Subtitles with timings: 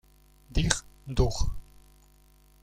[0.49, 0.73] Dig
[1.05, 1.45] Dug.